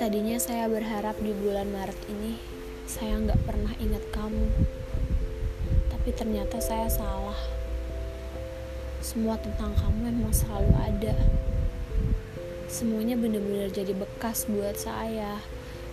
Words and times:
Tadinya 0.00 0.40
saya 0.40 0.64
berharap 0.64 1.20
di 1.20 1.36
bulan 1.36 1.68
Maret 1.68 2.00
ini 2.08 2.40
saya 2.88 3.20
nggak 3.20 3.36
pernah 3.44 3.76
ingat 3.76 4.00
kamu. 4.16 4.48
Tapi 5.92 6.08
ternyata 6.16 6.56
saya 6.56 6.88
salah. 6.88 7.36
Semua 9.04 9.36
tentang 9.36 9.76
kamu 9.76 10.08
memang 10.08 10.32
selalu 10.32 10.72
ada. 10.72 11.12
Semuanya 12.72 13.20
benar-benar 13.20 13.68
jadi 13.76 13.92
bekas 13.92 14.48
buat 14.48 14.80
saya. 14.80 15.36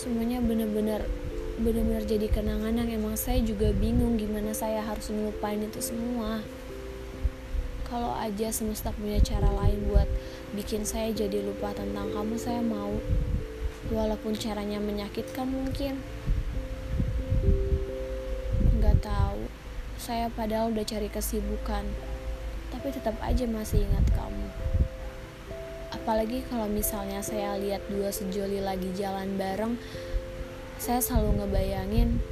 Semuanya 0.00 0.40
benar-benar 0.40 1.04
benar-benar 1.60 2.08
jadi 2.08 2.24
kenangan 2.32 2.72
yang 2.72 2.88
emang 2.88 3.20
saya 3.20 3.44
juga 3.44 3.68
bingung 3.76 4.16
gimana 4.16 4.56
saya 4.56 4.80
harus 4.80 5.12
ngelupain 5.12 5.60
itu 5.60 5.84
semua. 5.84 6.40
Kalau 7.92 8.16
aja 8.16 8.48
semesta 8.48 8.88
punya 8.96 9.20
cara 9.20 9.52
lain 9.52 9.84
buat 9.92 10.08
bikin 10.56 10.80
saya 10.80 11.12
jadi 11.12 11.44
lupa 11.44 11.76
tentang 11.76 12.08
kamu, 12.08 12.40
saya 12.40 12.64
mau. 12.64 12.96
Walaupun 13.92 14.32
caranya 14.32 14.80
menyakitkan 14.80 15.44
mungkin. 15.44 16.00
Nggak 18.80 18.96
tahu. 19.04 19.44
Saya 20.00 20.32
padahal 20.32 20.72
udah 20.72 20.88
cari 20.88 21.12
kesibukan. 21.12 21.84
Tapi 22.72 22.88
tetap 22.96 23.20
aja 23.20 23.44
masih 23.44 23.84
ingat 23.84 24.08
kamu. 24.16 24.48
Apalagi 25.92 26.48
kalau 26.48 26.72
misalnya 26.72 27.20
saya 27.20 27.60
lihat 27.60 27.84
dua 27.92 28.08
sejoli 28.08 28.64
lagi 28.64 28.88
jalan 28.96 29.36
bareng 29.36 29.76
saya 30.80 31.04
selalu 31.04 31.44
ngebayangin 31.44 32.24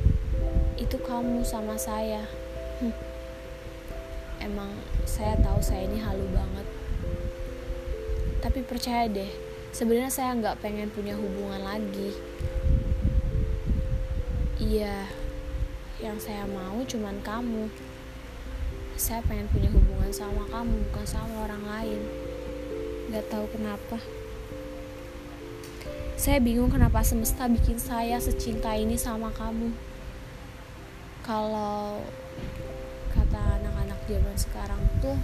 itu 0.80 0.97
kamu 1.05 1.45
sama 1.45 1.77
saya. 1.77 2.24
Hm. 2.80 3.09
Emang 4.50 4.74
saya 5.06 5.38
tahu 5.38 5.62
saya 5.62 5.86
ini 5.86 6.02
halu 6.02 6.27
banget. 6.34 6.66
Tapi 8.42 8.66
percaya 8.66 9.06
deh 9.06 9.30
sebenarnya 9.70 10.10
saya 10.10 10.34
nggak 10.34 10.58
pengen 10.58 10.91
punya 10.91 11.14
hubungan 11.14 11.62
lagi. 11.62 12.11
Iya 14.58 15.06
yang 16.02 16.19
saya 16.19 16.44
mau 16.50 16.83
cuman 16.83 17.22
kamu. 17.22 17.70
Saya 18.98 19.25
pengen 19.25 19.48
punya 19.48 19.70
hubungan 19.72 20.12
sama 20.12 20.44
kamu 20.50 20.75
bukan 20.91 21.06
sama 21.06 21.47
orang 21.48 21.64
lain. 21.64 22.00
Nggak 23.08 23.27
tahu 23.30 23.47
kenapa. 23.55 23.98
Saya 26.20 26.36
bingung 26.36 26.69
kenapa 26.69 27.00
semesta 27.00 27.48
bikin 27.48 27.80
saya 27.80 28.20
secinta 28.20 28.77
ini 28.77 29.00
sama 29.00 29.32
kamu. 29.32 29.72
Kalau 31.25 32.05
kata 33.16 33.41
anak-anak 33.41 33.69
zaman 34.11 34.34
sekarang 34.34 34.83
tuh 34.98 35.14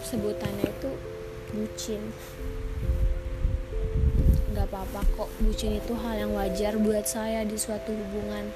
sebutannya 0.00 0.64
itu 0.64 0.90
bucin. 1.52 2.00
Nggak 4.56 4.64
apa-apa 4.72 5.04
kok 5.12 5.30
bucin 5.44 5.76
itu 5.76 5.92
hal 5.92 6.24
yang 6.24 6.32
wajar 6.32 6.80
buat 6.80 7.04
saya 7.04 7.44
di 7.44 7.60
suatu 7.60 7.92
hubungan. 7.92 8.48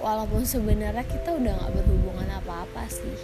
Walaupun 0.00 0.44
sebenarnya 0.44 1.04
kita 1.08 1.40
udah 1.40 1.52
nggak 1.56 1.72
berhubungan 1.80 2.28
apa-apa 2.36 2.84
sih. 2.92 3.16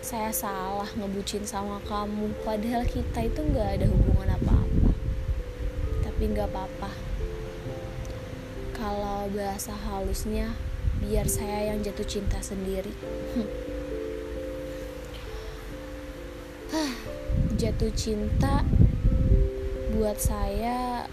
Saya 0.00 0.32
salah 0.32 0.88
ngebucin 0.96 1.44
sama 1.44 1.84
kamu 1.84 2.32
padahal 2.48 2.88
kita 2.88 3.28
itu 3.28 3.40
nggak 3.44 3.68
ada 3.76 3.86
hubungan 3.92 4.28
apa-apa. 4.40 4.90
Tapi 6.00 6.22
nggak 6.32 6.48
apa-apa. 6.48 6.92
Kalau 8.72 9.28
bahasa 9.32 9.76
halusnya 9.76 10.71
biar 11.02 11.26
saya 11.26 11.74
yang 11.74 11.82
jatuh 11.82 12.06
cinta 12.06 12.38
sendiri. 12.38 12.94
Jatuh 17.58 17.92
cinta 17.98 18.62
buat 19.92 20.16
saya 20.18 21.06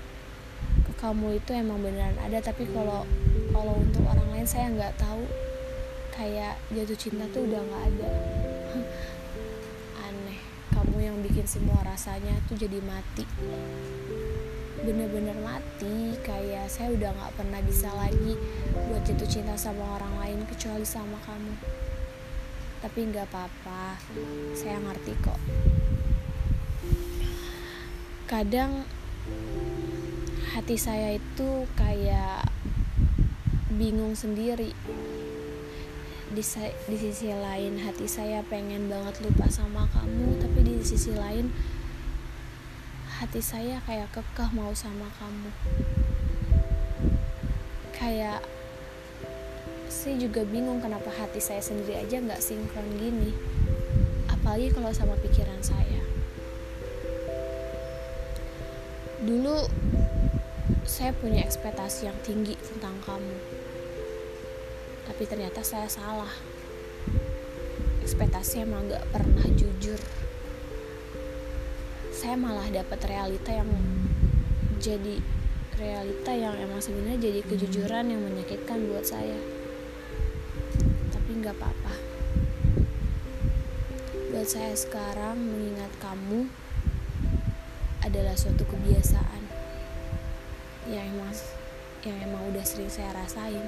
kamu 0.99 1.39
itu 1.39 1.55
emang 1.55 1.79
beneran 1.79 2.15
ada 2.19 2.43
tapi 2.43 2.67
kalau 2.75 3.07
kalau 3.55 3.73
untuk 3.79 4.03
orang 4.05 4.29
lain 4.35 4.47
saya 4.47 4.69
nggak 4.69 4.93
tahu. 5.01 5.25
Kayak 6.13 6.59
jatuh 6.75 6.97
cinta 6.99 7.25
tuh 7.31 7.47
udah 7.47 7.61
nggak 7.63 7.83
ada. 7.95 8.09
Aneh 10.05 10.39
kamu 10.75 10.97
yang 11.01 11.17
bikin 11.25 11.47
semua 11.47 11.81
rasanya 11.81 12.37
tuh 12.45 12.59
jadi 12.59 12.77
mati 12.83 13.23
bener-bener 14.83 15.35
mati. 15.43 16.15
Kayak 16.23 16.71
saya 16.71 16.93
udah 16.93 17.11
nggak 17.11 17.33
pernah 17.35 17.59
bisa 17.63 17.89
lagi 17.95 18.35
buat 18.89 19.03
jatuh 19.03 19.29
cinta 19.29 19.55
sama 19.59 19.99
orang 19.99 20.13
lain 20.23 20.39
kecuali 20.47 20.85
sama 20.85 21.17
kamu. 21.27 21.53
Tapi 22.79 22.99
nggak 23.11 23.27
apa-apa 23.27 23.99
saya 24.55 24.79
ngerti 24.79 25.13
kok. 25.19 25.39
Kadang 28.29 28.85
hati 30.55 30.75
saya 30.77 31.17
itu 31.17 31.65
kayak 31.75 32.47
bingung 33.75 34.13
sendiri. 34.13 34.71
Di, 36.29 36.45
di 36.85 36.97
sisi 37.01 37.33
lain 37.33 37.81
hati 37.81 38.05
saya 38.05 38.45
pengen 38.45 38.85
banget 38.85 39.17
lupa 39.25 39.49
sama 39.49 39.89
kamu 39.89 40.37
tapi 40.37 40.61
di 40.61 40.77
sisi 40.85 41.09
lain 41.17 41.49
hati 43.19 43.43
saya 43.43 43.83
kayak 43.83 44.07
kekeh 44.15 44.47
mau 44.55 44.71
sama 44.71 45.11
kamu. 45.19 45.51
Kayak 47.91 48.39
saya 49.91 50.15
juga 50.15 50.47
bingung 50.47 50.79
kenapa 50.79 51.11
hati 51.11 51.43
saya 51.43 51.59
sendiri 51.59 51.99
aja 51.99 52.23
nggak 52.23 52.39
sinkron 52.39 52.87
gini. 52.95 53.35
Apalagi 54.31 54.71
kalau 54.71 54.95
sama 54.95 55.19
pikiran 55.19 55.59
saya. 55.59 55.99
Dulu 59.19 59.67
saya 60.87 61.11
punya 61.11 61.43
ekspektasi 61.43 62.07
yang 62.07 62.15
tinggi 62.23 62.55
tentang 62.55 62.95
kamu. 63.03 63.35
Tapi 65.11 65.23
ternyata 65.27 65.59
saya 65.59 65.91
salah. 65.91 66.31
Ekspektasi 67.99 68.63
emang 68.63 68.87
gak 68.87 69.03
pernah 69.11 69.43
jujur 69.59 69.99
saya 72.19 72.35
malah 72.35 72.67
dapat 72.67 72.99
realita 73.07 73.47
yang 73.47 73.71
jadi 74.75 75.23
realita 75.79 76.35
yang 76.35 76.51
emang 76.59 76.83
sebenarnya 76.83 77.31
jadi 77.31 77.39
kejujuran 77.47 78.11
yang 78.11 78.19
menyakitkan 78.19 78.91
buat 78.91 79.07
saya. 79.07 79.39
Tapi 81.15 81.39
nggak 81.39 81.55
apa-apa. 81.55 81.95
Buat 84.35 84.47
saya 84.51 84.75
sekarang 84.75 85.39
mengingat 85.39 85.95
kamu 86.03 86.51
adalah 88.03 88.35
suatu 88.35 88.67
kebiasaan 88.67 89.43
yang 90.91 91.07
emang 91.15 91.31
yang 92.03 92.19
emang 92.19 92.51
udah 92.51 92.67
sering 92.67 92.91
saya 92.91 93.15
rasain. 93.15 93.63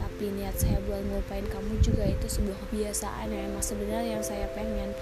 Tapi 0.00 0.24
niat 0.40 0.56
saya 0.56 0.80
buat 0.88 1.04
ngelupain 1.04 1.44
kamu 1.52 1.84
juga 1.84 2.08
itu 2.08 2.24
sebuah 2.32 2.56
kebiasaan 2.64 3.28
yang 3.28 3.52
emang 3.52 3.60
sebenarnya 3.60 4.16
yang 4.16 4.24
saya 4.24 4.48
pengen 4.56 4.96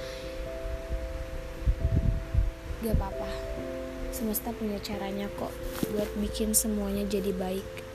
gak 2.87 3.03
apa-apa. 3.03 3.31
Semesta 4.15 4.55
punya 4.55 4.79
caranya 4.79 5.27
kok 5.35 5.51
buat 5.91 6.09
bikin 6.23 6.55
semuanya 6.55 7.03
jadi 7.05 7.35
baik 7.35 7.86